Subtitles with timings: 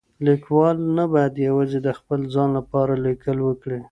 [0.25, 3.79] ليکوال نه بايد يوازي د خپل ځان لپاره ليکل وکړي.